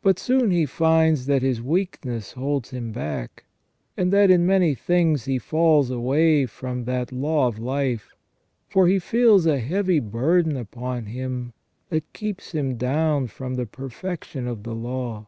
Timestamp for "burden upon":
10.00-11.04